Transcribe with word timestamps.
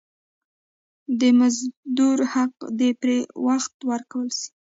د 1.19 1.21
مزدور 1.39 2.17
حق 2.33 2.53
دي 2.79 2.89
پر 3.01 3.09
وخت 3.47 3.73
ورکول 3.91 4.27
سي. 4.39 4.49